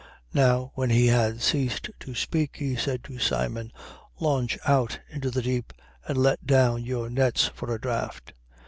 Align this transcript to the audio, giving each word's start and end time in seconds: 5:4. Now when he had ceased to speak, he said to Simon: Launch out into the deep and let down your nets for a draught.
5:4. 0.01 0.07
Now 0.33 0.71
when 0.73 0.89
he 0.89 1.05
had 1.05 1.43
ceased 1.43 1.91
to 1.99 2.15
speak, 2.15 2.55
he 2.55 2.75
said 2.75 3.03
to 3.03 3.19
Simon: 3.19 3.71
Launch 4.19 4.57
out 4.65 4.99
into 5.11 5.29
the 5.29 5.43
deep 5.43 5.73
and 6.07 6.17
let 6.17 6.43
down 6.43 6.83
your 6.83 7.07
nets 7.07 7.51
for 7.53 7.71
a 7.71 7.79
draught. 7.79 8.33